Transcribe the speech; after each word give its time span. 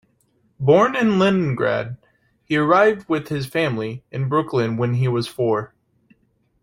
Born 0.59 0.95
in 0.95 1.19
Leningrad, 1.19 1.97
he 2.43 2.57
arrived 2.57 3.07
with 3.07 3.27
his 3.27 3.45
family 3.45 4.03
in 4.09 4.27
Brooklyn 4.29 4.75
when 4.75 4.95
he 4.95 5.07
was 5.07 5.27
four. 5.27 5.75